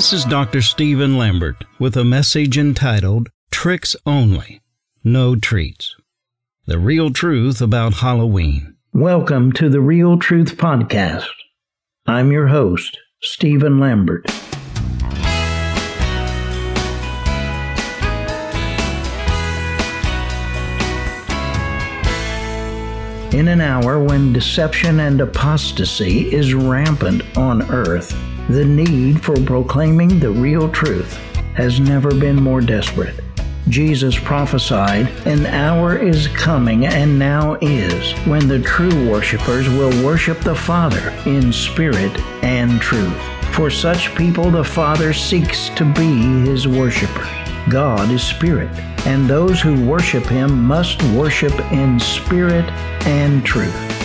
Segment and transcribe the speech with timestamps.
[0.00, 0.62] This is Dr.
[0.62, 4.62] Stephen Lambert with a message entitled Tricks Only,
[5.04, 5.94] No Treats.
[6.64, 8.76] The real truth about Halloween.
[8.94, 11.28] Welcome to the Real Truth Podcast.
[12.06, 14.24] I'm your host, Stephen Lambert.
[23.34, 28.16] In an hour when deception and apostasy is rampant on earth,
[28.52, 31.16] the need for proclaiming the real truth
[31.54, 33.14] has never been more desperate.
[33.68, 40.40] Jesus prophesied, An hour is coming and now is when the true worshippers will worship
[40.40, 43.16] the Father in spirit and truth.
[43.54, 47.28] For such people, the Father seeks to be his worshippers.
[47.68, 48.70] God is spirit,
[49.06, 52.68] and those who worship him must worship in spirit
[53.06, 53.99] and truth.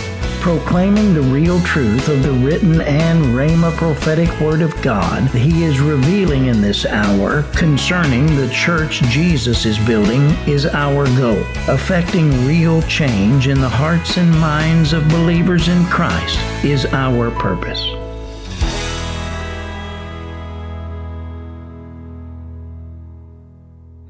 [0.46, 5.80] Proclaiming the real truth of the written and Rhema prophetic word of God, he is
[5.80, 11.42] revealing in this hour concerning the church Jesus is building is our goal.
[11.66, 18.05] Affecting real change in the hearts and minds of believers in Christ is our purpose.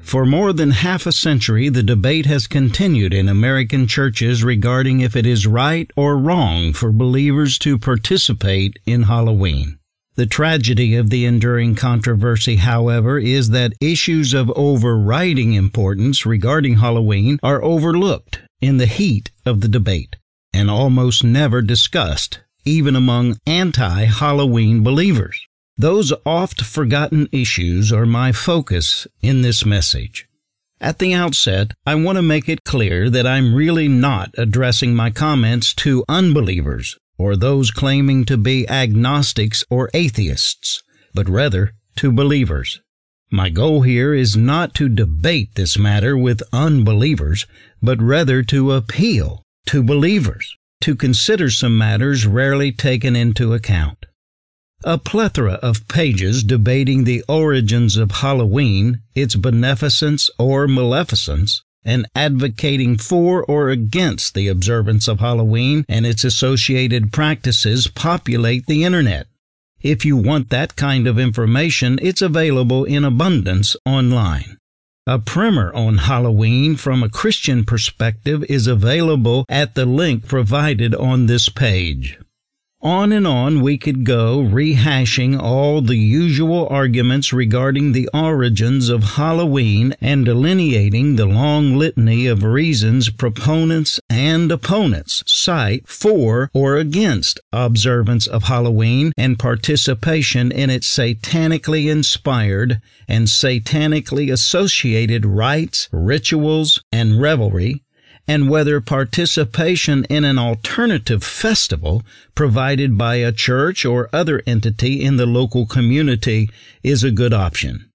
[0.07, 5.17] For more than half a century, the debate has continued in American churches regarding if
[5.17, 9.79] it is right or wrong for believers to participate in Halloween.
[10.15, 17.37] The tragedy of the enduring controversy, however, is that issues of overriding importance regarding Halloween
[17.43, 20.15] are overlooked in the heat of the debate
[20.53, 25.46] and almost never discussed, even among anti Halloween believers.
[25.79, 30.27] Those oft forgotten issues are my focus in this message.
[30.81, 35.11] At the outset, I want to make it clear that I'm really not addressing my
[35.11, 40.81] comments to unbelievers or those claiming to be agnostics or atheists,
[41.13, 42.81] but rather to believers.
[43.29, 47.45] My goal here is not to debate this matter with unbelievers,
[47.83, 54.06] but rather to appeal to believers to consider some matters rarely taken into account.
[54.89, 62.97] A plethora of pages debating the origins of Halloween, its beneficence or maleficence, and advocating
[62.97, 69.27] for or against the observance of Halloween and its associated practices populate the internet.
[69.81, 74.55] If you want that kind of information, it's available in abundance online.
[75.05, 81.25] A primer on Halloween from a Christian perspective is available at the link provided on
[81.25, 82.17] this page.
[82.87, 89.03] On and on we could go, rehashing all the usual arguments regarding the origins of
[89.03, 97.41] Halloween and delineating the long litany of reasons proponents and opponents cite for or against
[97.51, 107.19] observance of Halloween and participation in its satanically inspired and satanically associated rites, rituals, and
[107.19, 107.83] revelry
[108.27, 112.03] and whether participation in an alternative festival
[112.35, 116.49] provided by a church or other entity in the local community
[116.83, 117.89] is a good option.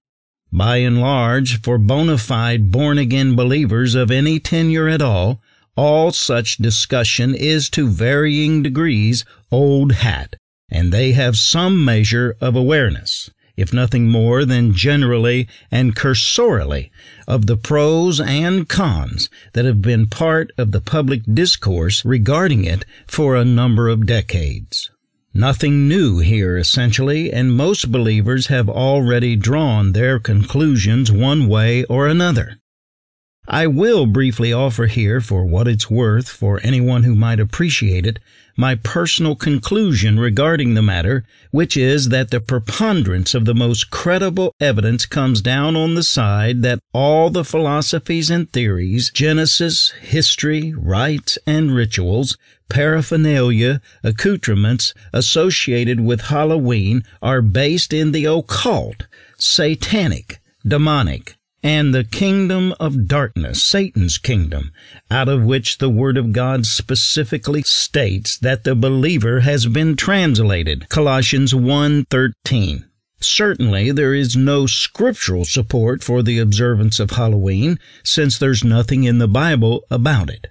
[0.51, 5.41] By and large, for bona fide born again believers of any tenure at all,
[5.75, 10.35] all such discussion is to varying degrees old hat,
[10.69, 16.91] and they have some measure of awareness if nothing more than generally and cursorily,
[17.27, 22.85] of the pros and cons that have been part of the public discourse regarding it
[23.07, 24.89] for a number of decades.
[25.33, 32.07] Nothing new here, essentially, and most believers have already drawn their conclusions one way or
[32.07, 32.59] another.
[33.47, 38.19] I will briefly offer here, for what it's worth for anyone who might appreciate it,
[38.55, 44.55] my personal conclusion regarding the matter, which is that the preponderance of the most credible
[44.61, 51.37] evidence comes down on the side that all the philosophies and theories, Genesis, history, rites
[51.45, 52.37] and rituals,
[52.69, 59.05] paraphernalia, accoutrements associated with Halloween are based in the occult,
[59.37, 64.73] satanic, demonic, and the kingdom of darkness, Satan's kingdom,
[65.09, 70.89] out of which the Word of God specifically states that the believer has been translated.
[70.89, 72.83] Colossians 1:13.
[73.21, 79.19] Certainly, there is no scriptural support for the observance of Halloween, since there's nothing in
[79.19, 80.47] the Bible about it,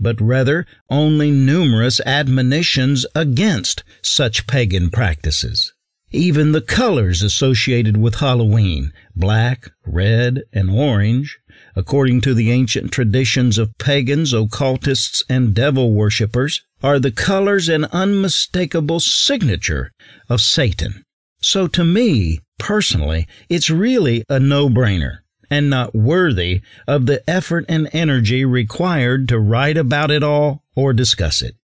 [0.00, 5.73] but rather only numerous admonitions against such pagan practices.
[6.14, 11.38] Even the colors associated with Halloween, black, red, and orange,
[11.76, 17.84] according to the ancient traditions of pagans, occultists, and devil worshippers, are the colors and
[17.86, 19.90] unmistakable signature
[20.28, 21.04] of Satan.
[21.42, 25.18] So to me, Personally, it's really a no-brainer
[25.50, 30.92] and not worthy of the effort and energy required to write about it all or
[30.92, 31.56] discuss it.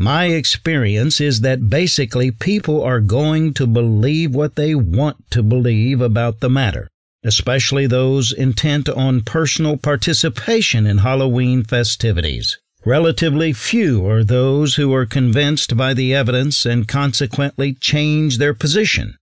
[0.00, 6.00] My experience is that basically people are going to believe what they want to believe
[6.00, 6.86] about the matter,
[7.24, 12.58] especially those intent on personal participation in Halloween festivities.
[12.84, 19.16] Relatively few are those who are convinced by the evidence and consequently change their position.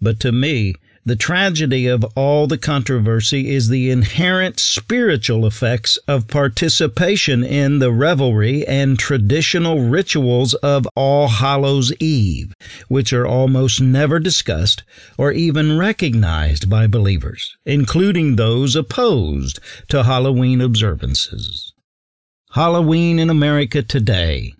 [0.00, 0.74] But to me,
[1.06, 7.92] the tragedy of all the controversy is the inherent spiritual effects of participation in the
[7.92, 12.54] revelry and traditional rituals of All Hallows Eve,
[12.88, 14.82] which are almost never discussed
[15.18, 19.58] or even recognized by believers, including those opposed
[19.88, 21.74] to Halloween observances.
[22.52, 24.54] Halloween in America today.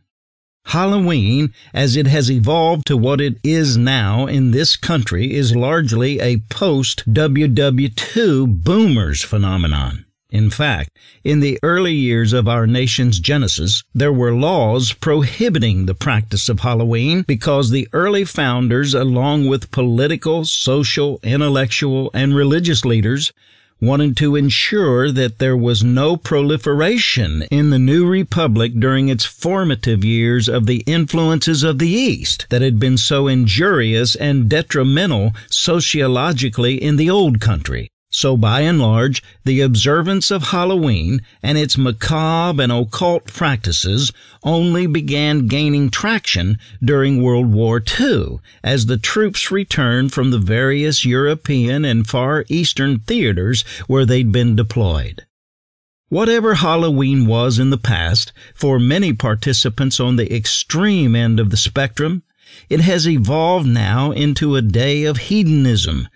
[0.66, 6.20] Halloween, as it has evolved to what it is now in this country, is largely
[6.20, 10.04] a post WW2 boomers phenomenon.
[10.30, 10.90] In fact,
[11.22, 16.58] in the early years of our nation's genesis, there were laws prohibiting the practice of
[16.60, 23.32] Halloween because the early founders, along with political, social, intellectual, and religious leaders,
[23.84, 30.04] wanted to ensure that there was no proliferation in the new republic during its formative
[30.04, 36.82] years of the influences of the East that had been so injurious and detrimental sociologically
[36.82, 37.90] in the old country.
[38.16, 44.12] So, by and large, the observance of Halloween and its macabre and occult practices
[44.44, 51.04] only began gaining traction during World War II as the troops returned from the various
[51.04, 55.26] European and Far Eastern theaters where they'd been deployed.
[56.08, 61.56] Whatever Halloween was in the past, for many participants on the extreme end of the
[61.56, 62.22] spectrum,
[62.68, 66.06] it has evolved now into a day of hedonism,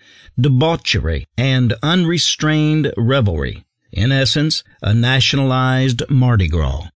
[0.41, 3.65] debauchery, and unrestrained revelry.
[3.91, 6.89] In essence, a nationalized Mardi Gras.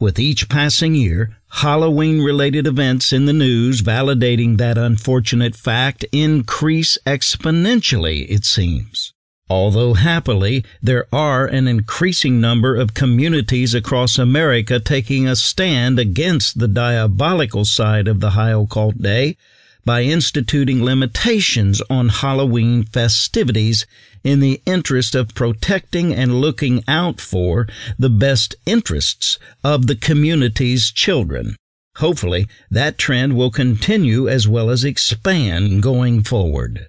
[0.00, 6.96] With each passing year, Halloween related events in the news validating that unfortunate fact increase
[7.06, 9.12] exponentially, it seems.
[9.50, 16.60] Although happily, there are an increasing number of communities across America taking a stand against
[16.60, 19.36] the diabolical side of the high occult day
[19.84, 23.86] by instituting limitations on Halloween festivities
[24.22, 27.66] in the interest of protecting and looking out for
[27.98, 31.56] the best interests of the community's children.
[31.96, 36.88] Hopefully, that trend will continue as well as expand going forward.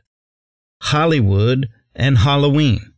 [0.81, 2.90] Hollywood and Halloween.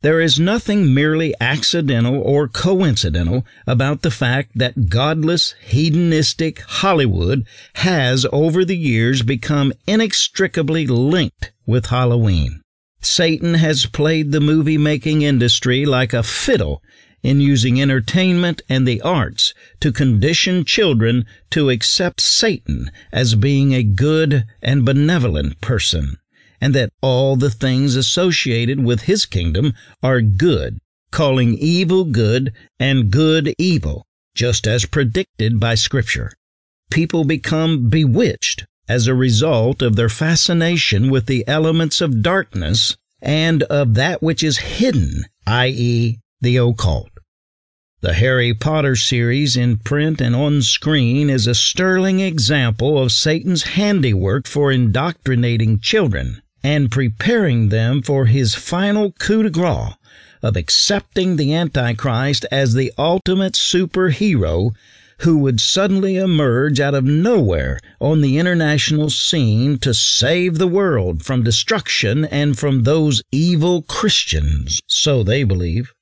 [0.00, 8.24] There is nothing merely accidental or coincidental about the fact that godless, hedonistic Hollywood has
[8.32, 12.60] over the years become inextricably linked with Halloween.
[13.00, 16.80] Satan has played the movie making industry like a fiddle
[17.24, 23.82] in using entertainment and the arts to condition children to accept Satan as being a
[23.82, 26.18] good and benevolent person
[26.60, 29.72] and that all the things associated with his kingdom
[30.02, 30.78] are good,
[31.10, 36.32] calling evil good and good evil, just as predicted by Scripture.
[36.90, 43.62] People become bewitched as a result of their fascination with the elements of darkness and
[43.64, 47.10] of that which is hidden, i.e., the occult.
[48.00, 53.64] The Harry Potter series in print and on screen is a sterling example of Satan's
[53.74, 59.94] handiwork for indoctrinating children and preparing them for his final coup de grace
[60.42, 64.72] of accepting the Antichrist as the ultimate superhero
[65.22, 71.24] who would suddenly emerge out of nowhere on the international scene to save the world
[71.24, 75.92] from destruction and from those evil Christians, so they believe,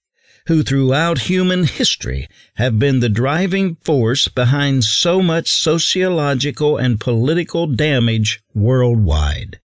[0.48, 7.66] who throughout human history have been the driving force behind so much sociological and political
[7.66, 9.58] damage worldwide.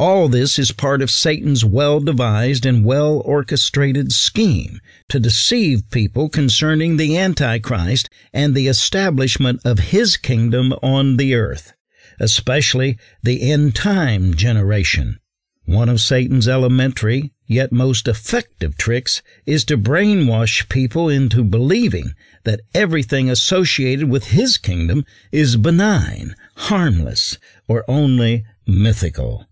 [0.00, 4.80] All this is part of Satan's well devised and well orchestrated scheme
[5.10, 11.74] to deceive people concerning the Antichrist and the establishment of his kingdom on the earth,
[12.18, 15.18] especially the end time generation.
[15.66, 22.14] One of Satan's elementary, yet most effective tricks is to brainwash people into believing
[22.44, 27.36] that everything associated with his kingdom is benign, harmless,
[27.68, 29.46] or only mythical.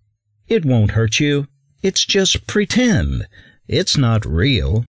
[0.48, 1.46] It won't hurt you.
[1.82, 3.26] It's just pretend.
[3.68, 4.86] It's not real.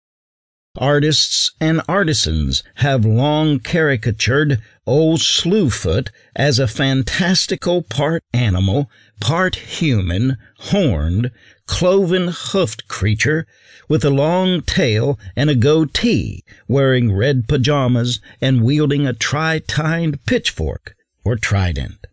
[0.79, 10.37] Artists and artisans have long caricatured old Slewfoot as a fantastical part animal, part human,
[10.57, 11.29] horned,
[11.67, 13.45] cloven hoofed creature
[13.87, 20.95] with a long tail and a goatee, wearing red pajamas and wielding a tri-tined pitchfork
[21.23, 22.07] or trident.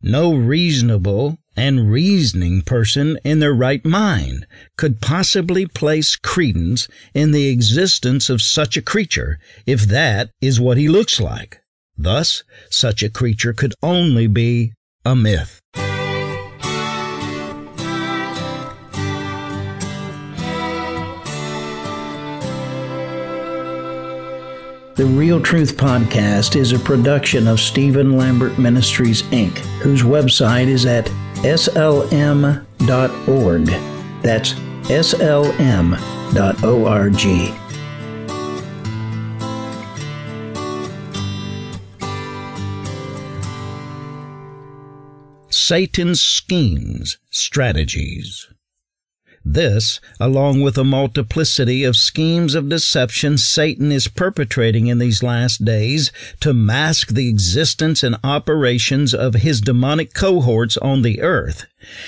[0.00, 4.46] No reasonable and reasoning person in their right mind
[4.76, 10.76] could possibly place credence in the existence of such a creature if that is what
[10.76, 11.60] he looks like.
[11.96, 14.72] Thus, such a creature could only be
[15.04, 15.60] a myth.
[24.96, 30.86] The Real Truth Podcast is a production of Stephen Lambert Ministries, Inc., whose website is
[30.86, 31.10] at
[31.44, 32.56] slm.org.
[34.22, 35.94] That's slm.org.
[45.50, 48.53] Satan's schemes, strategies.
[49.46, 55.66] This, along with a multiplicity of schemes of deception Satan is perpetrating in these last
[55.66, 56.10] days
[56.40, 61.66] to mask the existence and operations of his demonic cohorts on the earth,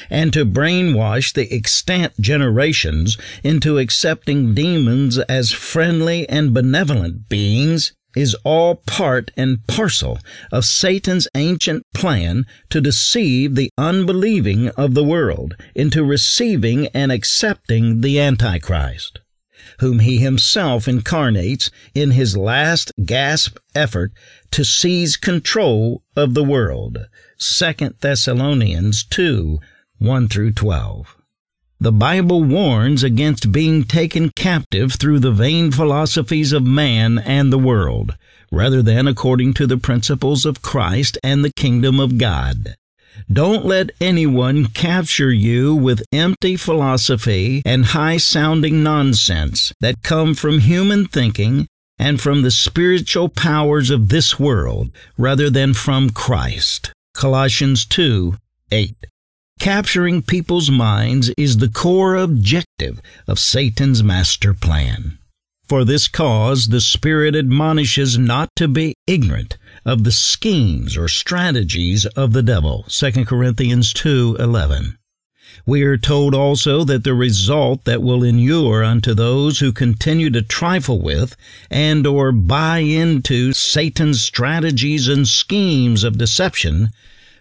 [0.08, 8.34] and to brainwash the extant generations into accepting demons as friendly and benevolent beings, is
[8.42, 10.18] all part and parcel
[10.50, 18.00] of Satan's ancient plan to deceive the unbelieving of the world into receiving and accepting
[18.00, 19.20] the Antichrist,
[19.80, 24.12] whom he himself incarnates in his last gasp effort
[24.50, 27.06] to seize control of the world.
[27.38, 29.60] 2 Thessalonians 2
[29.98, 31.15] 1 through 12.
[31.78, 37.58] The Bible warns against being taken captive through the vain philosophies of man and the
[37.58, 38.16] world,
[38.50, 42.76] rather than according to the principles of Christ and the kingdom of God.
[43.30, 50.60] Don't let anyone capture you with empty philosophy and high sounding nonsense that come from
[50.60, 51.66] human thinking
[51.98, 56.92] and from the spiritual powers of this world rather than from Christ.
[57.14, 58.36] Colossians 2
[58.70, 58.96] 8.
[59.58, 65.18] Capturing people's minds is the core objective of Satan's master plan.
[65.66, 72.06] For this cause, the Spirit admonishes not to be ignorant of the schemes or strategies
[72.06, 72.84] of the devil.
[72.88, 74.98] 2 Corinthians 2:11.
[75.64, 80.42] We are told also that the result that will inure unto those who continue to
[80.42, 81.34] trifle with
[81.70, 86.90] and or buy into Satan's strategies and schemes of deception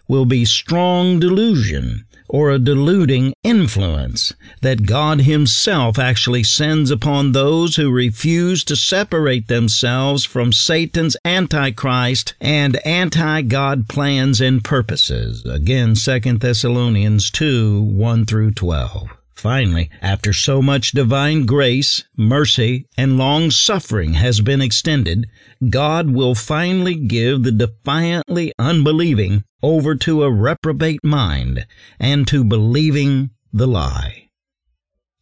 [0.08, 7.76] will be strong delusion or a deluding influence that God Himself actually sends upon those
[7.76, 15.44] who refuse to separate themselves from Satan's Antichrist and anti God plans and purposes.
[15.44, 19.08] Again, 2 Thessalonians 2 1 through 12.
[19.36, 25.28] Finally, after so much divine grace, mercy, and long suffering has been extended,
[25.68, 31.66] God will finally give the defiantly unbelieving over to a reprobate mind
[31.98, 34.28] and to believing the lie.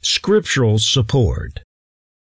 [0.03, 1.61] Scriptural support.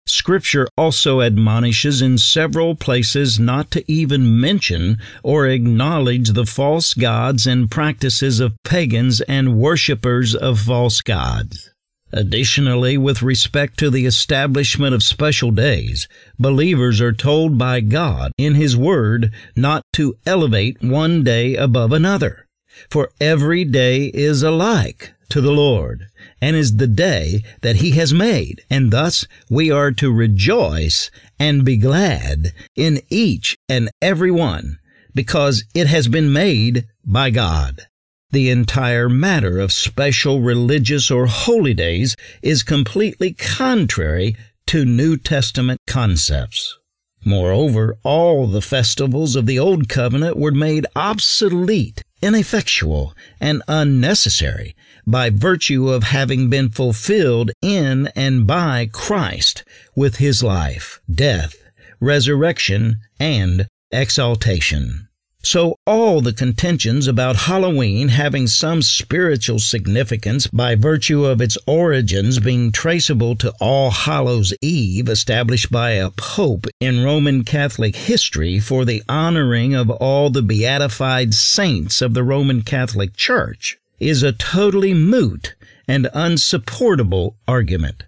[0.05, 7.47] Scripture also admonishes in several places not to even mention or acknowledge the false gods
[7.47, 11.71] and practices of pagans and worshippers of false gods.
[12.13, 18.55] Additionally, with respect to the establishment of special days, believers are told by God in
[18.55, 22.47] His Word not to elevate one day above another.
[22.91, 26.07] For every day is alike to the Lord,
[26.41, 31.65] and is the day that He has made, and thus we are to rejoice and
[31.65, 34.79] be glad in each and every one,
[35.15, 37.88] because it has been made by God.
[38.31, 45.81] The entire matter of special religious or holy days is completely contrary to New Testament
[45.87, 46.77] concepts.
[47.25, 55.31] Moreover, all the festivals of the Old Covenant were made obsolete, ineffectual, and unnecessary by
[55.31, 59.65] virtue of having been fulfilled in and by Christ
[59.97, 61.57] with his life, death,
[61.99, 65.08] resurrection, and exaltation.
[65.45, 72.41] So all the contentions about Halloween having some spiritual significance by virtue of its origins
[72.41, 78.85] being traceable to All Hallows Eve established by a pope in Roman Catholic history for
[78.85, 84.93] the honoring of all the beatified saints of the Roman Catholic Church is a totally
[84.93, 85.55] moot
[85.87, 88.03] and unsupportable argument.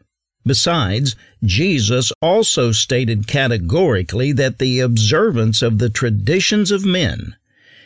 [0.47, 7.37] Besides, Jesus also stated categorically that the observance of the traditions of men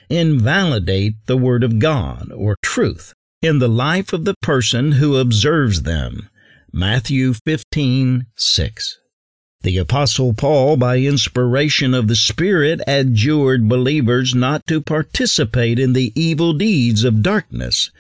[0.08, 5.82] invalidate the Word of God or truth in the life of the person who observes
[5.82, 6.28] them.
[6.73, 8.99] Matthew 15 6.
[9.62, 16.12] The Apostle Paul, by inspiration of the Spirit, adjured believers not to participate in the
[16.14, 17.90] evil deeds of darkness,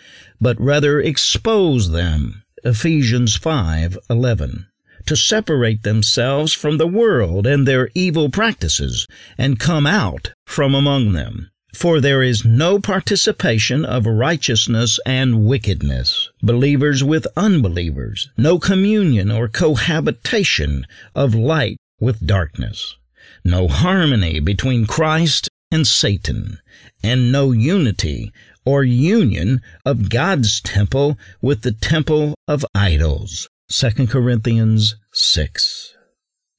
[0.40, 4.64] but rather expose them Ephesians 5:11
[5.04, 9.06] to separate themselves from the world and their evil practices
[9.36, 11.50] and come out from among them.
[11.74, 19.46] For there is no participation of righteousness and wickedness, believers with unbelievers, no communion or
[19.46, 22.96] cohabitation of light with darkness,
[23.44, 26.60] no harmony between Christ and Satan,
[27.02, 28.32] and no unity
[28.64, 33.48] or union of God's temple with the temple of idols.
[33.68, 35.94] 2 Corinthians 6.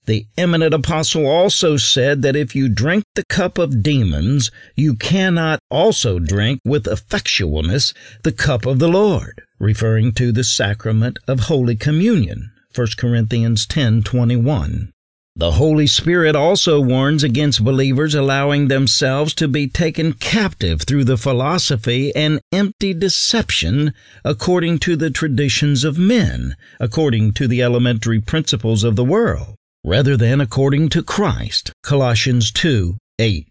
[0.05, 5.59] The eminent apostle also said that if you drink the cup of demons, you cannot
[5.71, 7.93] also drink with effectualness
[8.23, 12.51] the cup of the Lord, referring to the sacrament of Holy Communion.
[12.75, 14.91] 1 Corinthians 10:21.
[15.37, 21.17] The Holy Spirit also warns against believers allowing themselves to be taken captive through the
[21.17, 28.85] philosophy and empty deception according to the traditions of men, according to the elementary principles
[28.85, 31.73] of the world, rather than according to Christ.
[31.83, 33.45] Colossians 2 8.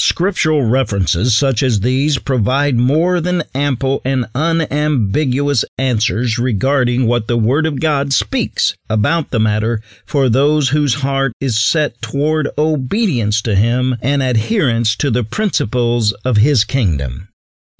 [0.00, 7.36] Scriptural references such as these provide more than ample and unambiguous answers regarding what the
[7.36, 13.42] Word of God speaks about the matter for those whose heart is set toward obedience
[13.42, 17.28] to Him and adherence to the principles of His kingdom.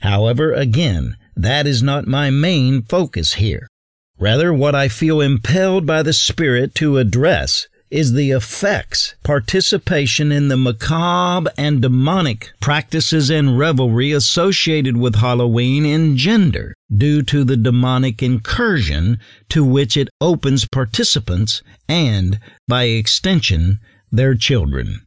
[0.02, 3.66] However, again, that is not my main focus here.
[4.18, 10.48] Rather, what I feel impelled by the Spirit to address is the effects participation in
[10.48, 18.22] the macabre and demonic practices and revelry associated with Halloween engender due to the demonic
[18.22, 22.38] incursion to which it opens participants and,
[22.68, 23.80] by extension,
[24.12, 25.00] their children.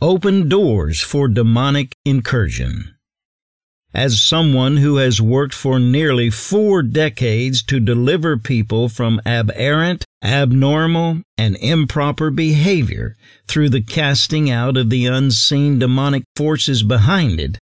[0.00, 2.91] Open doors for demonic incursion.
[3.94, 11.20] As someone who has worked for nearly four decades to deliver people from aberrant, abnormal,
[11.36, 17.58] and improper behavior through the casting out of the unseen demonic forces behind it,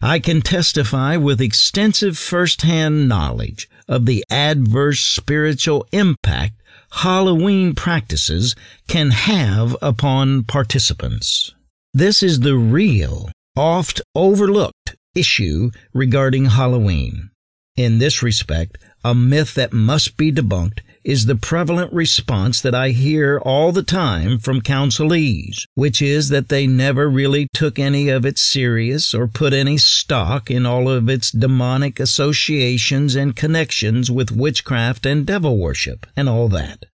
[0.00, 6.54] I can testify with extensive first-hand knowledge of the adverse spiritual impact
[6.90, 8.54] Halloween practices
[8.86, 11.52] can have upon participants.
[11.92, 14.83] This is the real, oft overlooked
[15.14, 17.30] issue regarding Halloween.
[17.76, 22.90] In this respect, a myth that must be debunked is the prevalent response that I
[22.90, 28.24] hear all the time from counselees, which is that they never really took any of
[28.24, 34.32] it serious or put any stock in all of its demonic associations and connections with
[34.32, 36.86] witchcraft and devil worship and all that.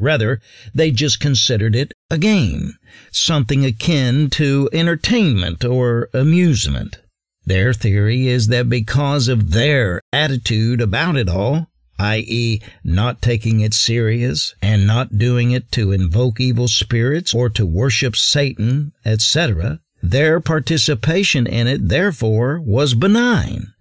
[0.00, 0.40] Rather,
[0.74, 2.76] they just considered it a game,
[3.12, 6.98] something akin to entertainment or amusement.
[7.46, 13.74] Their theory is that because of their attitude about it all, i.e., not taking it
[13.74, 20.40] serious and not doing it to invoke evil spirits or to worship Satan, etc., their
[20.40, 23.72] participation in it therefore was benign,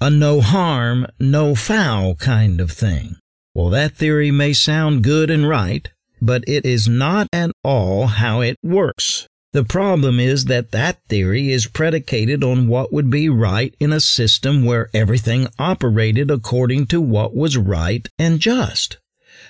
[0.00, 3.16] a no harm, no foul kind of thing.
[3.54, 5.88] Well, that theory may sound good and right,
[6.20, 9.26] but it is not at all how it works.
[9.56, 14.00] The problem is that that theory is predicated on what would be right in a
[14.00, 18.98] system where everything operated according to what was right and just.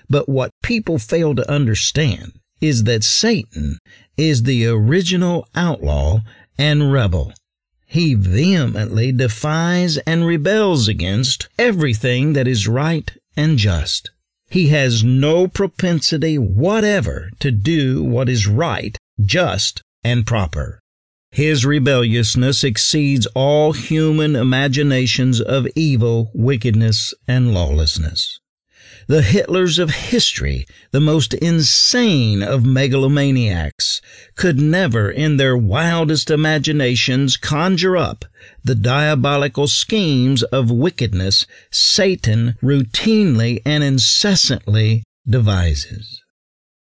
[0.08, 3.80] But what people fail to understand is that Satan
[4.16, 6.20] is the original outlaw
[6.56, 7.32] and rebel.
[7.84, 14.12] He vehemently defies and rebels against everything that is right and just.
[14.50, 20.78] He has no propensity whatever to do what is right, just, and proper.
[21.32, 28.38] His rebelliousness exceeds all human imaginations of evil, wickedness, and lawlessness.
[29.08, 34.00] The Hitlers of history, the most insane of megalomaniacs,
[34.36, 38.24] could never in their wildest imaginations conjure up
[38.62, 46.22] the diabolical schemes of wickedness Satan routinely and incessantly devises.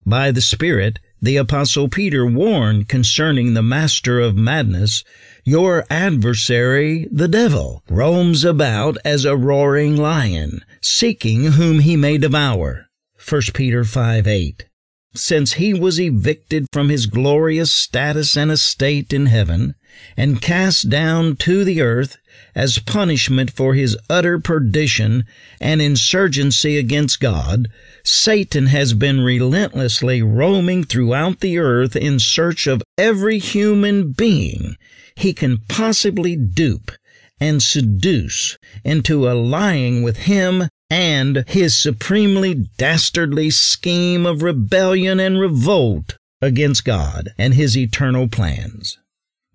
[0.05, 5.03] By the Spirit, the Apostle Peter warned concerning the master of madness,
[5.43, 12.87] Your adversary, the devil, roams about as a roaring lion, seeking whom he may devour.
[13.29, 14.67] 1 Peter 5 8.
[15.17, 19.75] Since he was evicted from his glorious status and estate in heaven,
[20.17, 22.19] and cast down to the earth
[22.55, 25.25] as punishment for his utter perdition
[25.61, 27.69] and insurgency against God,
[28.05, 34.77] Satan has been relentlessly roaming throughout the earth in search of every human being
[35.15, 36.93] he can possibly dupe
[37.41, 46.17] and seduce into allying with him and his supremely dastardly scheme of rebellion and revolt
[46.41, 48.99] against God and his eternal plans.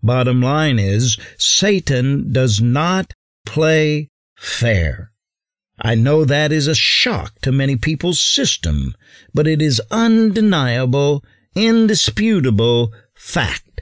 [0.03, 3.13] Bottom line is, Satan does not
[3.45, 5.11] play fair.
[5.79, 8.95] I know that is a shock to many people's system,
[9.33, 11.23] but it is undeniable,
[11.55, 13.81] indisputable fact.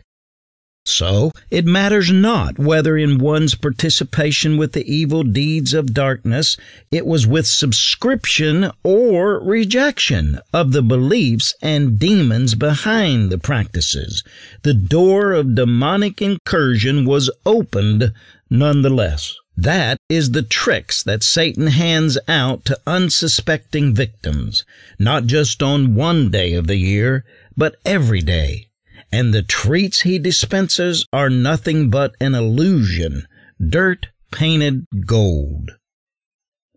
[0.89, 6.58] So it matters not whether in one's participation with the evil deeds of darkness
[6.91, 14.23] it was with subscription or rejection of the beliefs and demons behind the practices.
[14.63, 18.12] The door of demonic incursion was opened
[18.49, 19.36] nonetheless.
[19.56, 24.63] That is the tricks that Satan hands out to unsuspecting victims,
[24.97, 27.25] not just on one day of the year,
[27.58, 28.68] but every day
[29.12, 33.28] and the treats he dispenses are nothing but an illusion,
[33.60, 35.72] dirt painted gold.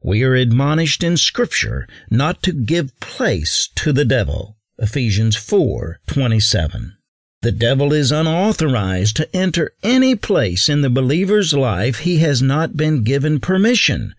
[0.03, 4.57] We are admonished in Scripture not to give place to the devil.
[4.79, 6.95] Ephesians 4:27.
[7.43, 12.77] The devil is unauthorized to enter any place in the believer's life he has not
[12.77, 14.15] been given permission,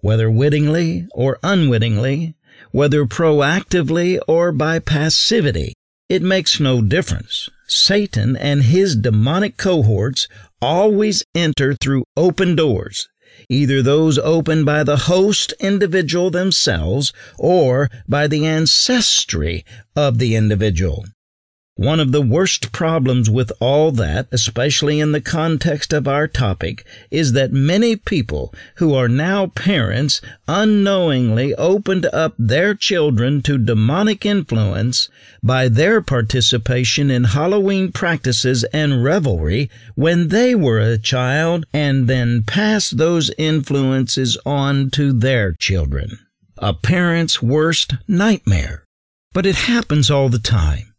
[0.00, 2.34] whether wittingly or unwittingly,
[2.72, 5.72] whether proactively or by passivity.
[6.08, 7.48] It makes no difference.
[7.66, 10.28] Satan and his demonic cohorts
[10.60, 13.08] always enter through open doors,
[13.48, 19.64] either those opened by the host individual themselves or by the ancestry
[19.96, 21.04] of the individual.
[21.76, 26.86] One of the worst problems with all that, especially in the context of our topic,
[27.10, 34.24] is that many people who are now parents unknowingly opened up their children to demonic
[34.24, 35.08] influence
[35.42, 42.44] by their participation in Halloween practices and revelry when they were a child and then
[42.44, 46.20] passed those influences on to their children.
[46.56, 48.84] A parent's worst nightmare.
[49.32, 50.93] But it happens all the time.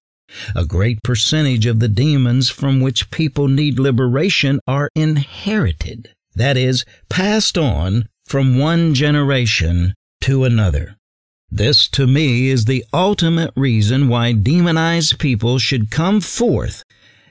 [0.55, 6.83] A great percentage of the demons from which people need liberation are inherited, that is,
[7.09, 10.97] passed on from one generation to another.
[11.51, 16.83] This, to me, is the ultimate reason why demonized people should come forth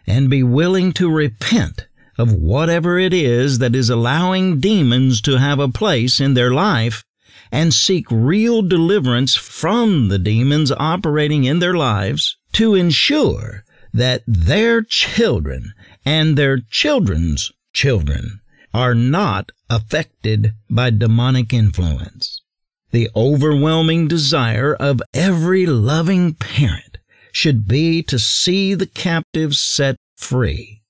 [0.07, 5.59] and be willing to repent of whatever it is that is allowing demons to have
[5.59, 7.03] a place in their life
[7.51, 14.83] and seek real deliverance from the demons operating in their lives to ensure that their
[14.83, 15.73] children
[16.05, 18.41] and their children's children
[18.73, 22.43] are not affected by demonic influence.
[22.91, 26.99] The overwhelming desire of every loving parent
[27.33, 30.83] should be to see the captives set free,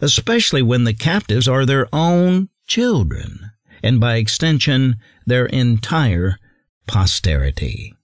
[0.00, 3.50] especially when the captives are their own children,
[3.82, 6.36] and by extension, their entire
[6.86, 7.94] posterity.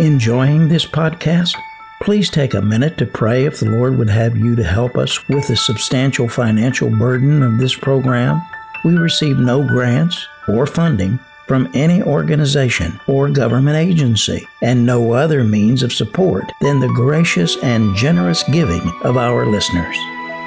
[0.00, 1.54] Enjoying this podcast?
[2.00, 5.28] Please take a minute to pray if the Lord would have you to help us
[5.28, 8.40] with the substantial financial burden of this program.
[8.82, 15.44] We receive no grants or funding from any organization or government agency, and no other
[15.44, 19.96] means of support than the gracious and generous giving of our listeners.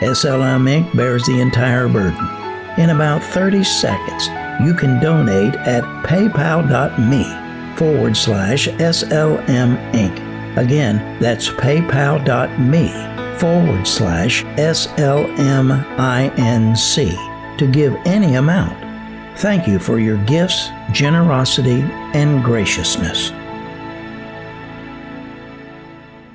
[0.01, 0.97] SLM Inc.
[0.97, 2.27] bears the entire burden.
[2.79, 4.29] In about 30 seconds,
[4.65, 7.42] you can donate at paypal.me
[7.83, 10.15] forward slash SLM Inc.
[10.55, 12.87] Again, that's paypal.me
[13.37, 15.17] forward slash SLMINC
[17.57, 18.79] to give any amount.
[19.37, 21.81] Thank you for your gifts, generosity,
[22.13, 23.33] and graciousness.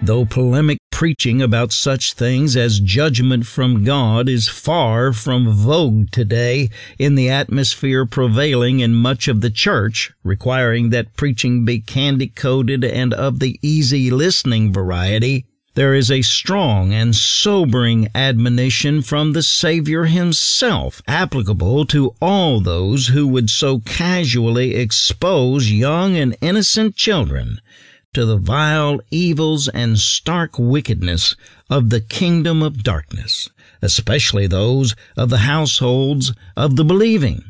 [0.02, 6.70] Though polemic preaching about such things as judgment from God is far from vogue today
[6.98, 12.82] in the atmosphere prevailing in much of the church, requiring that preaching be candy coated
[12.82, 19.42] and of the easy listening variety, there is a strong and sobering admonition from the
[19.44, 27.61] Savior himself applicable to all those who would so casually expose young and innocent children
[28.14, 31.37] to the vile evils and stark wickedness
[31.68, 33.49] of the kingdom of darkness,
[33.83, 37.42] especially those of the households of the believing.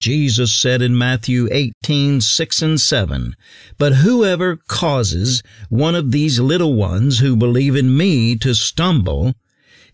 [0.00, 3.34] Jesus said in Matthew 18, 6 and 7,
[3.78, 9.34] But whoever causes one of these little ones who believe in me to stumble,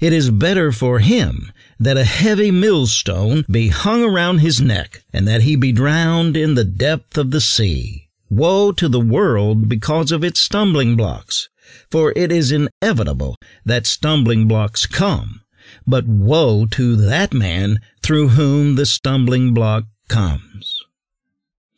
[0.01, 5.29] it is better for him that a heavy millstone be hung around his neck, and
[5.29, 8.02] that he be drowned in the depth of the sea.
[8.35, 11.51] Woe to the world because of its stumbling blocks,
[11.91, 15.43] for it is inevitable that stumbling blocks come,
[15.87, 20.81] but woe to that man through whom the stumbling block comes.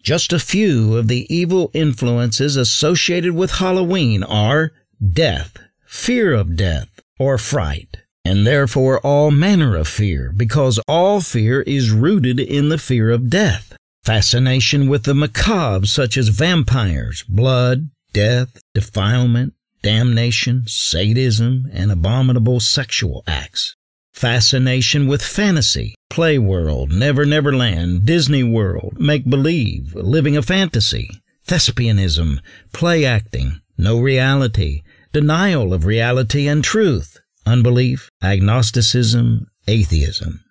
[0.00, 4.70] Just a few of the evil influences associated with Halloween are
[5.04, 11.62] death, fear of death, or fright, and therefore all manner of fear, because all fear
[11.62, 13.76] is rooted in the fear of death.
[14.04, 23.24] Fascination with the macabre, such as vampires, blood, death, defilement, damnation, sadism, and abominable sexual
[23.26, 23.74] acts
[24.14, 31.10] fascination with fantasy, play world, Never Never Land, Disney World, make believe, living a fantasy,
[31.46, 32.38] thespianism,
[32.72, 40.43] play acting, no reality, denial of reality and truth, unbelief, agnosticism, atheism.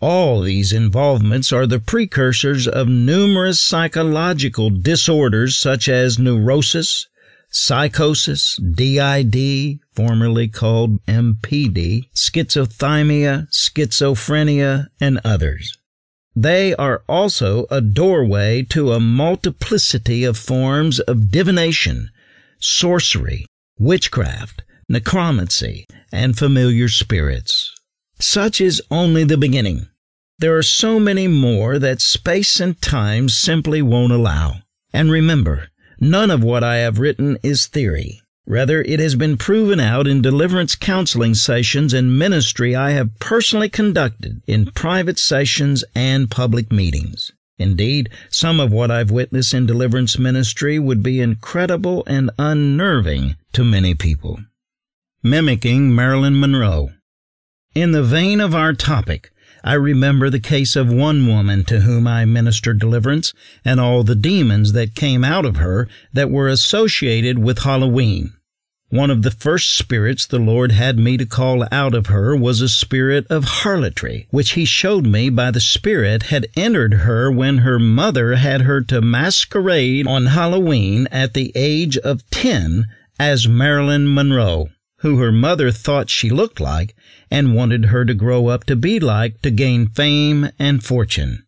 [0.00, 7.06] All these involvements are the precursors of numerous psychological disorders such as neurosis,
[7.50, 15.78] psychosis, DID, formerly called MPD, schizophrenia, schizophrenia, and others.
[16.34, 22.10] They are also a doorway to a multiplicity of forms of divination,
[22.58, 23.46] sorcery,
[23.78, 27.73] witchcraft, necromancy, and familiar spirits.
[28.18, 29.88] Such is only the beginning.
[30.38, 34.62] There are so many more that space and time simply won't allow.
[34.92, 35.68] And remember,
[36.00, 38.20] None of what I have written is theory.
[38.46, 43.68] Rather, it has been proven out in deliverance counseling sessions and ministry I have personally
[43.68, 47.32] conducted in private sessions and public meetings.
[47.58, 53.64] Indeed, some of what I've witnessed in deliverance ministry would be incredible and unnerving to
[53.64, 54.40] many people.
[55.22, 56.90] Mimicking Marilyn Monroe.
[57.74, 59.32] In the vein of our topic,
[59.64, 63.32] I remember the case of one woman to whom I ministered deliverance,
[63.64, 68.34] and all the demons that came out of her that were associated with Halloween.
[68.90, 72.60] One of the first spirits the Lord had me to call out of her was
[72.60, 77.58] a spirit of harlotry, which He showed me by the Spirit had entered her when
[77.58, 82.86] her mother had her to masquerade on Halloween at the age of ten
[83.18, 84.68] as Marilyn Monroe
[85.04, 86.96] who her mother thought she looked like
[87.30, 91.44] and wanted her to grow up to be like to gain fame and fortune.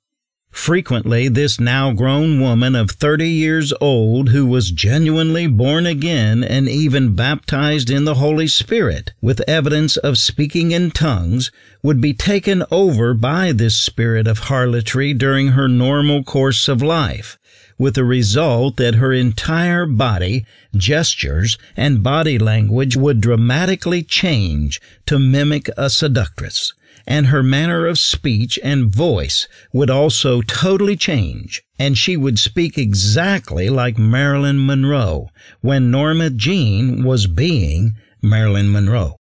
[0.51, 6.69] Frequently, this now grown woman of 30 years old, who was genuinely born again and
[6.69, 11.51] even baptized in the Holy Spirit, with evidence of speaking in tongues,
[11.83, 17.38] would be taken over by this spirit of harlotry during her normal course of life,
[17.79, 25.19] with the result that her entire body, gestures, and body language would dramatically change to
[25.19, 26.73] mimic a seductress,
[27.07, 32.79] and her manner of speech and voice would also totally change, and she would speak
[32.79, 35.29] exactly like Marilyn Monroe
[35.61, 39.17] when Norma Jean was being Marilyn Monroe.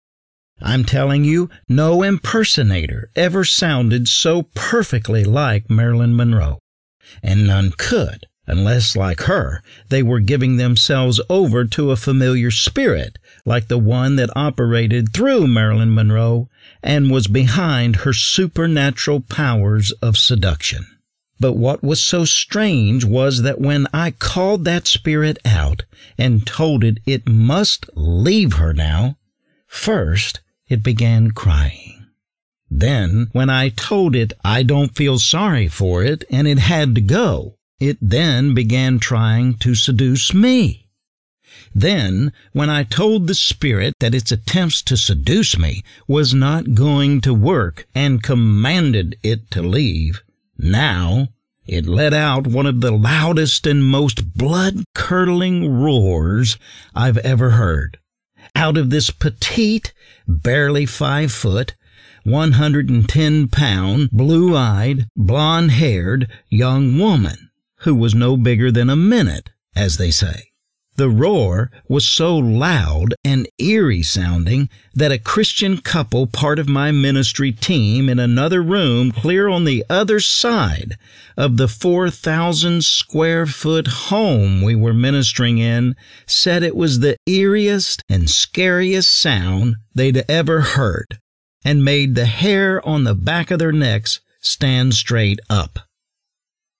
[0.62, 6.60] I'm telling you, no impersonator ever sounded so perfectly like Marilyn Monroe,
[7.22, 13.18] and none could unless, like her, they were giving themselves over to a familiar spirit,
[13.44, 16.48] like the one that operated through Marilyn Monroe
[16.82, 20.86] and was behind her supernatural powers of seduction.
[21.40, 25.82] But what was so strange was that when I called that spirit out
[26.16, 29.16] and told it it must leave her now,
[29.66, 32.06] first it began crying.
[32.70, 37.00] Then, when I told it I don't feel sorry for it and it had to
[37.00, 37.56] go,
[37.88, 40.84] it then began trying to seduce me.
[41.74, 47.20] Then, when I told the Spirit that its attempts to seduce me was not going
[47.22, 50.22] to work and commanded it to leave,
[50.56, 51.28] now
[51.66, 56.56] it let out one of the loudest and most blood curdling roars
[56.94, 57.98] I've ever heard.
[58.54, 59.92] Out of this petite,
[60.26, 61.74] barely five foot,
[62.22, 67.50] 110 pound, blue eyed, blonde haired young woman
[67.84, 70.50] who was no bigger than a minute, as they say.
[70.96, 76.92] The roar was so loud and eerie sounding that a Christian couple, part of my
[76.92, 80.96] ministry team, in another room clear on the other side
[81.36, 88.00] of the 4,000 square foot home we were ministering in, said it was the eeriest
[88.08, 91.18] and scariest sound they'd ever heard,
[91.64, 95.80] and made the hair on the back of their necks stand straight up.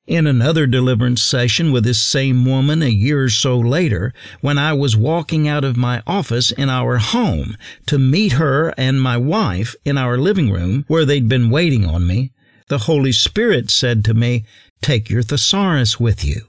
[0.07, 4.13] In another deliverance session with this same woman a year or so later,
[4.43, 9.01] when I was walking out of my office in our home to meet her and
[9.01, 12.33] my wife in our living room where they'd been waiting on me,
[12.69, 14.45] the Holy Spirit said to me,
[14.83, 16.49] Take your thesaurus with you.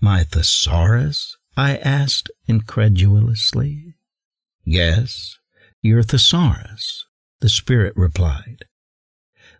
[0.00, 1.36] My thesaurus?
[1.56, 3.94] I asked incredulously.
[4.64, 5.36] Yes,
[5.80, 7.06] your thesaurus,
[7.40, 8.66] the Spirit replied.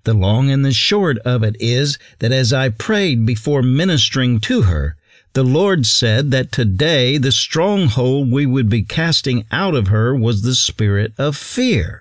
[0.04, 4.62] The long and the short of it is that as I prayed before ministering to
[4.62, 4.96] her,
[5.34, 10.42] the Lord said that today the stronghold we would be casting out of her was
[10.42, 12.00] the spirit of fear.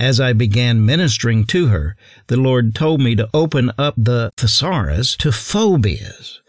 [0.00, 1.96] As I began ministering to her,
[2.26, 6.40] the Lord told me to open up the thesaurus to phobias,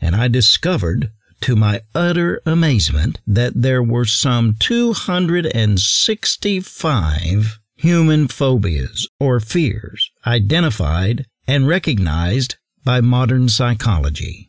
[0.00, 1.10] and I discovered,
[1.42, 11.66] to my utter amazement, that there were some 265 human phobias or fears identified and
[11.66, 14.48] recognized by modern psychology.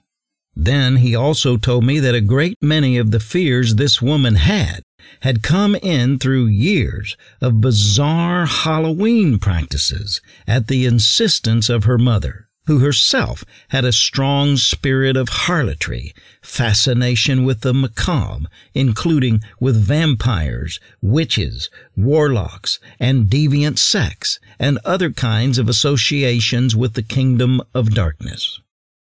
[0.56, 4.84] Then he also told me that a great many of the fears this woman had
[5.22, 12.43] had come in through years of bizarre Halloween practices at the insistence of her mother
[12.66, 20.80] who herself had a strong spirit of harlotry, fascination with the macabre, including with vampires,
[21.02, 28.60] witches, warlocks, and deviant sex, and other kinds of associations with the kingdom of darkness.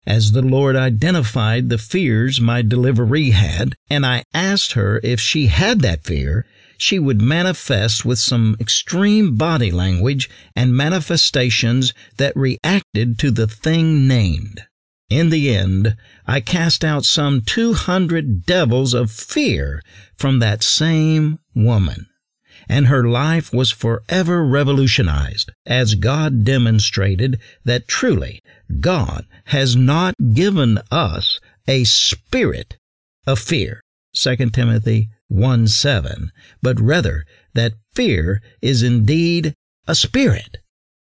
[0.06, 5.48] As the Lord identified the fears my deliveree had, and I asked her if she
[5.48, 6.46] had that fear,
[6.78, 14.08] she would manifest with some extreme body language and manifestations that reacted to the thing
[14.08, 14.62] named.
[15.10, 19.82] In the end, I cast out some 200 devils of fear
[20.18, 22.08] from that same woman,
[22.68, 28.42] and her life was forever revolutionized as God demonstrated that truly
[28.82, 32.78] God has not given us a spirit
[33.26, 33.82] of fear.
[34.21, 39.53] 2 Timothy 1 7, but rather that fear is indeed
[39.88, 40.58] a spirit,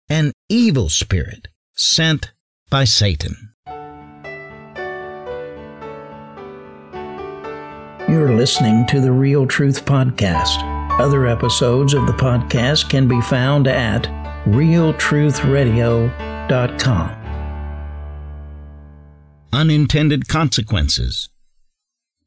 [0.08, 2.32] an evil spirit sent
[2.70, 3.50] by Satan.
[8.08, 10.70] You're listening to the Real Truth Podcast.
[11.00, 14.04] Other episodes of the podcast can be found at
[14.44, 17.18] realtruthradio.com.
[19.52, 21.28] Unintended consequences.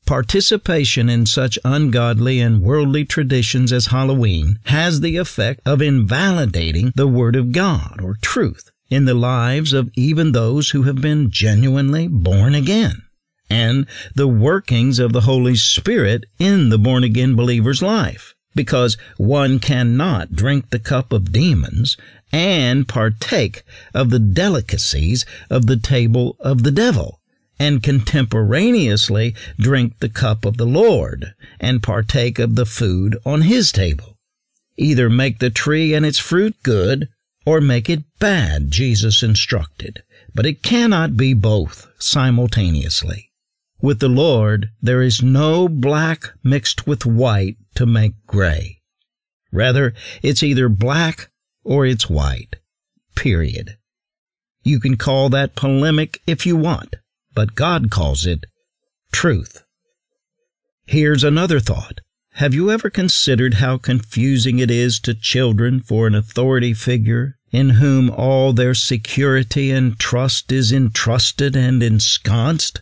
[0.05, 7.07] Participation in such ungodly and worldly traditions as Halloween has the effect of invalidating the
[7.07, 12.07] Word of God or truth in the lives of even those who have been genuinely
[12.07, 13.01] born again,
[13.49, 19.57] and the workings of the Holy Spirit in the born again believer's life, because one
[19.57, 21.97] cannot drink the cup of demons
[22.31, 23.63] and partake
[23.95, 27.19] of the delicacies of the table of the devil
[27.59, 33.71] and contemporaneously drink the cup of the Lord and partake of the food on his
[33.71, 34.17] table.
[34.77, 37.07] Either make the tree and its fruit good
[37.45, 43.31] or make it bad, Jesus instructed, but it cannot be both simultaneously.
[43.81, 48.81] With the Lord, there is no black mixed with white to make gray.
[49.51, 51.29] Rather, it's either black
[51.63, 52.57] or it's white.
[53.15, 53.77] Period.
[54.63, 56.95] You can call that polemic if you want
[57.35, 58.45] but God calls it
[59.11, 59.63] truth.
[60.87, 61.99] Here's another thought.
[62.35, 67.71] Have you ever considered how confusing it is to children for an authority figure in
[67.71, 72.81] whom all their security and trust is entrusted and ensconced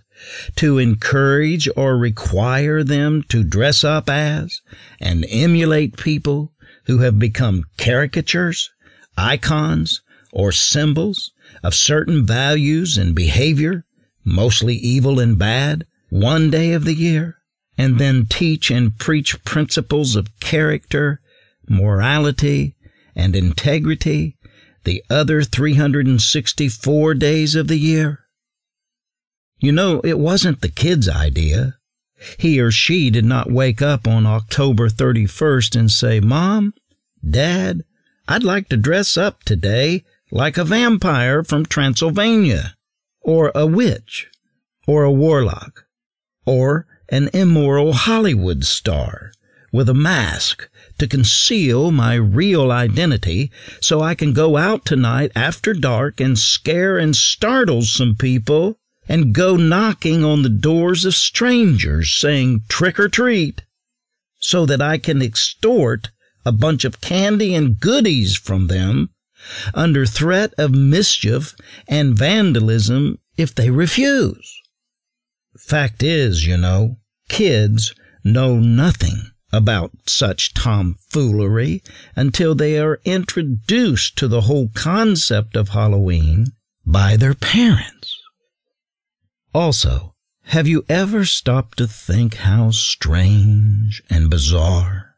[0.55, 4.61] to encourage or require them to dress up as
[4.99, 6.53] and emulate people
[6.85, 8.69] who have become caricatures,
[9.17, 13.85] icons, or symbols of certain values and behavior
[14.25, 17.37] mostly evil and bad, one day of the year,
[17.77, 21.19] and then teach and preach principles of character,
[21.67, 22.75] morality,
[23.15, 24.37] and integrity
[24.83, 28.19] the other 364 days of the year?
[29.59, 31.77] You know, it wasn't the kid's idea.
[32.37, 36.73] He or she did not wake up on October 31st and say, Mom,
[37.27, 37.83] Dad,
[38.27, 42.75] I'd like to dress up today like a vampire from Transylvania
[43.23, 44.27] or a witch,
[44.87, 45.85] or a warlock,
[46.45, 49.31] or an immoral Hollywood star
[49.71, 50.69] with a mask
[50.99, 53.51] to conceal my real identity
[53.81, 58.77] so I can go out tonight after dark and scare and startle some people
[59.09, 63.63] and go knocking on the doors of strangers saying trick or treat
[64.39, 66.11] so that I can extort
[66.45, 69.09] a bunch of candy and goodies from them
[69.73, 71.55] under threat of mischief
[71.87, 74.61] and vandalism if they refuse.
[75.57, 76.97] Fact is, you know,
[77.29, 79.21] kids know nothing
[79.51, 81.83] about such tomfoolery
[82.15, 86.47] until they are introduced to the whole concept of Halloween
[86.85, 88.19] by their parents.
[89.53, 90.15] Also,
[90.47, 95.12] have you ever stopped to think how strange and bizarre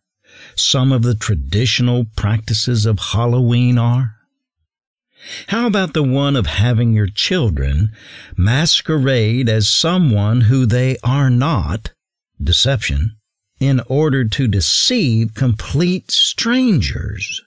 [0.55, 4.15] some of the traditional practices of Halloween are?
[5.47, 7.91] How about the one of having your children
[8.37, 11.91] masquerade as someone who they are not,
[12.41, 13.15] deception,
[13.59, 17.41] in order to deceive complete strangers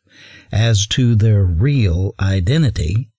[0.51, 3.11] as to their real identity,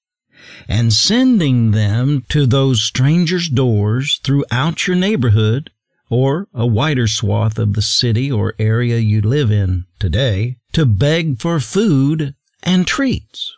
[0.67, 5.71] and sending them to those strangers' doors throughout your neighborhood
[6.09, 11.39] or a wider swath of the city or area you live in today to beg
[11.39, 13.55] for food and treats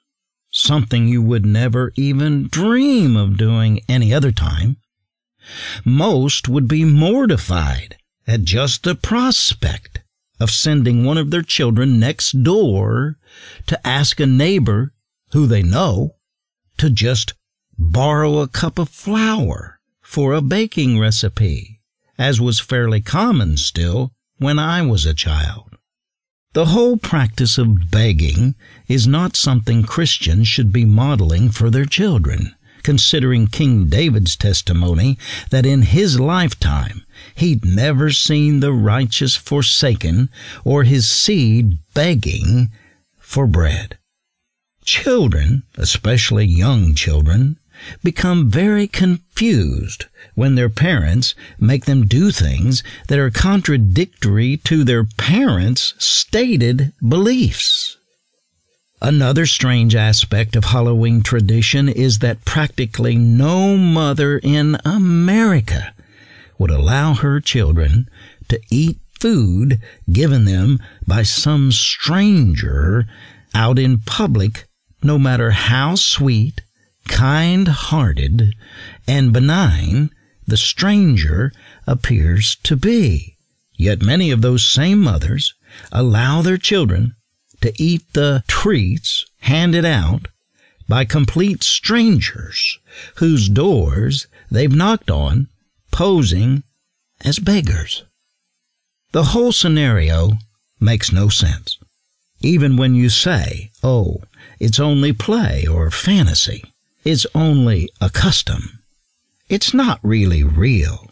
[0.52, 4.78] something you would never even dream of doing any other time.
[5.86, 7.97] Most would be mortified
[8.28, 10.02] at just the prospect
[10.39, 13.18] of sending one of their children next door
[13.68, 14.93] to ask a neighbor
[15.32, 16.16] who they know
[16.78, 17.34] to just
[17.78, 21.81] borrow a cup of flour for a baking recipe,
[22.22, 25.76] as was fairly common still when I was a child.
[26.53, 28.53] The whole practice of begging
[28.88, 32.53] is not something Christians should be modeling for their children,
[32.84, 35.17] considering King David's testimony
[35.49, 37.03] that in his lifetime
[37.34, 40.30] he'd never seen the righteous forsaken
[40.63, 42.69] or his seed begging
[43.17, 43.97] for bread.
[44.84, 47.57] Children, especially young children,
[48.04, 50.06] become very confused
[50.36, 57.98] when their parents make them do things that are contradictory to their parents' stated beliefs.
[59.02, 65.94] Another strange aspect of Halloween tradition is that practically no mother in America
[66.60, 68.08] would allow her children
[68.50, 69.80] to eat food
[70.12, 73.08] given them by some stranger
[73.56, 74.66] out in public,
[75.02, 76.62] no matter how sweet
[77.08, 78.54] kind hearted,
[79.08, 80.12] and benign
[80.47, 81.52] the stranger
[81.88, 83.38] appears to be.
[83.78, 85.54] Yet many of those same mothers
[85.91, 87.16] allow their children
[87.62, 90.28] to eat the treats handed out
[90.88, 92.80] by complete strangers
[93.16, 95.47] whose doors they've knocked on,
[95.91, 96.64] posing
[97.22, 98.04] as beggars.
[99.12, 100.34] The whole scenario
[100.80, 101.78] makes no sense,
[102.41, 104.18] even when you say, oh,
[104.60, 106.70] it's only play or fantasy
[107.04, 108.84] is only a custom.
[109.49, 111.12] It's not really real.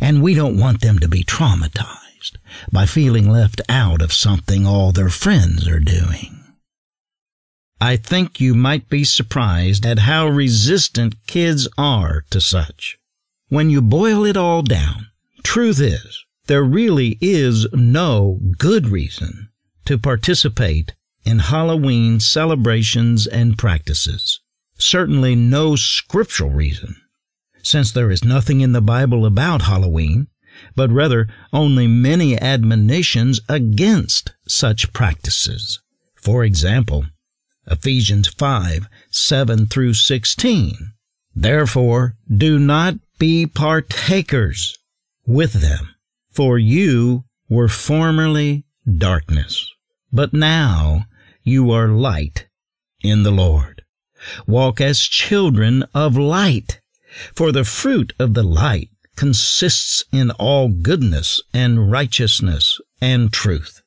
[0.00, 2.36] And we don't want them to be traumatized
[2.70, 6.38] by feeling left out of something all their friends are doing.
[7.80, 12.96] I think you might be surprised at how resistant kids are to such.
[13.48, 15.08] When you boil it all down,
[15.42, 19.48] truth is, there really is no good reason
[19.86, 24.41] to participate in Halloween celebrations and practices
[24.82, 26.96] certainly no scriptural reason,
[27.62, 30.28] since there is nothing in the Bible about Halloween,
[30.76, 35.80] but rather only many admonitions against such practices.
[36.16, 37.06] For example,
[37.66, 40.92] Ephesians 5 7 through 16.
[41.34, 44.76] Therefore, do not be partakers
[45.26, 45.94] with them,
[46.30, 48.64] for you were formerly
[48.98, 49.68] darkness,
[50.12, 51.06] but now
[51.42, 52.48] you are light
[53.02, 53.82] in the Lord.
[54.46, 56.80] Walk as children of light,
[57.34, 63.82] for the fruit of the light consists in all goodness and righteousness and truth,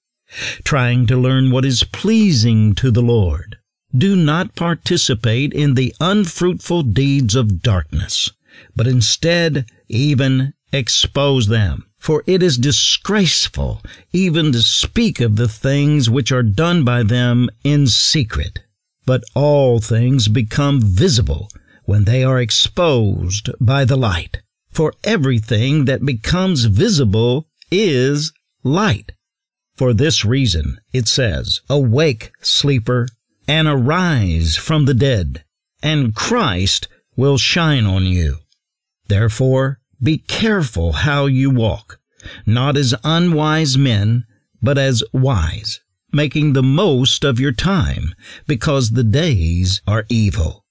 [0.64, 3.58] trying to learn what is pleasing to the Lord.
[3.96, 8.30] Do not participate in the unfruitful deeds of darkness,
[8.76, 11.86] but instead even expose them.
[11.98, 13.82] For it is disgraceful
[14.14, 18.60] even to speak of the things which are done by them in secret.
[19.06, 21.50] But all things become visible
[21.84, 24.42] when they are exposed by the light.
[24.72, 28.34] For everything that becomes visible is
[28.64, 29.12] light.
[29.76, 33.08] For this reason, it says, Awake, sleeper,
[33.48, 35.44] and arise from the dead,
[35.84, 38.40] and Christ will shine on you.
[39.08, 42.00] Therefore, Be careful how you walk,
[42.46, 44.26] not as unwise men,
[44.62, 45.80] but as wise,
[46.16, 48.16] making the most of your time,
[48.48, 50.64] because the days are evil.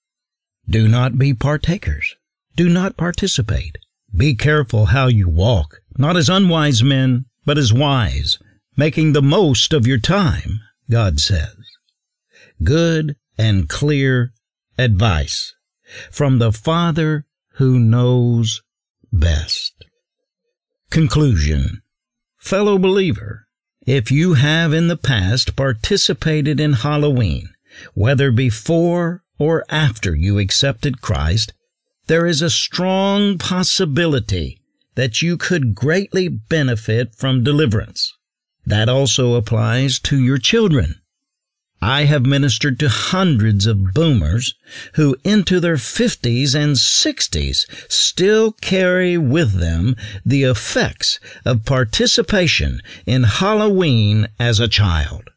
[0.66, 2.16] Do not be partakers.
[2.56, 3.76] Do not participate.
[4.16, 8.38] Be careful how you walk, not as unwise men, but as wise,
[8.74, 11.56] making the most of your time, God says.
[12.62, 14.32] Good and clear
[14.78, 15.52] advice
[16.10, 17.26] from the Father
[17.56, 18.62] who knows
[19.12, 19.84] best.
[20.90, 21.82] Conclusion
[22.38, 23.43] Fellow believer,
[23.86, 27.50] if you have in the past participated in Halloween,
[27.94, 31.52] whether before or after you accepted Christ,
[32.06, 34.60] there is a strong possibility
[34.94, 38.12] that you could greatly benefit from deliverance.
[38.66, 41.00] That also applies to your children.
[41.86, 44.54] I have ministered to hundreds of boomers
[44.94, 53.24] who into their 50s and 60s still carry with them the effects of participation in
[53.24, 55.28] Halloween as a child.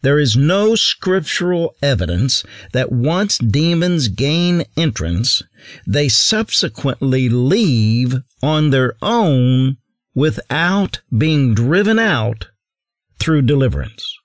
[0.00, 5.42] There is no scriptural evidence that once demons gain entrance,
[5.86, 9.76] they subsequently leave on their own
[10.14, 12.46] without being driven out
[13.18, 14.16] through deliverance.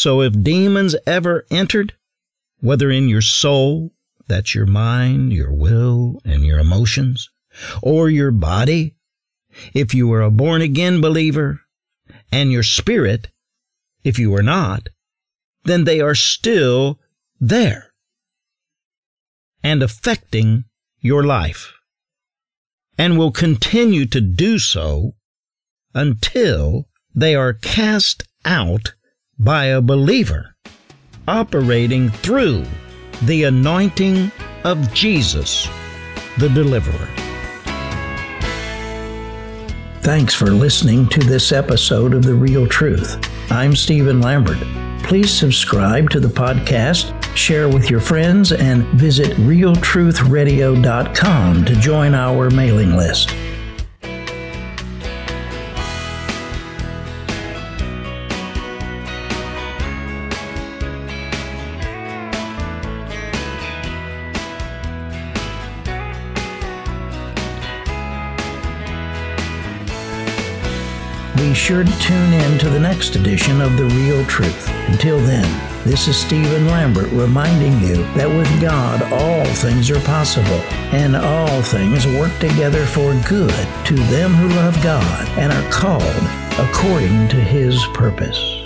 [0.00, 1.92] So if demons ever entered,
[2.60, 3.92] whether in your soul,
[4.28, 7.28] that's your mind, your will, and your emotions,
[7.82, 8.94] or your body,
[9.74, 11.60] if you were a born again believer,
[12.32, 13.28] and your spirit,
[14.02, 14.88] if you are not,
[15.64, 16.98] then they are still
[17.38, 17.92] there
[19.62, 20.64] and affecting
[21.02, 21.74] your life
[22.96, 25.12] and will continue to do so
[25.92, 28.94] until they are cast out
[29.40, 30.54] by a believer
[31.26, 32.62] operating through
[33.22, 34.30] the anointing
[34.64, 35.66] of Jesus,
[36.36, 37.08] the deliverer.
[40.02, 43.18] Thanks for listening to this episode of The Real Truth.
[43.50, 44.58] I'm Stephen Lambert.
[45.02, 52.50] Please subscribe to the podcast, share with your friends, and visit realtruthradio.com to join our
[52.50, 53.34] mailing list.
[71.50, 74.68] Be sure to tune in to the next edition of The Real Truth.
[74.86, 80.60] Until then, this is Stephen Lambert reminding you that with God all things are possible,
[80.94, 83.50] and all things work together for good
[83.84, 86.04] to them who love God and are called
[86.60, 88.59] according to his purpose.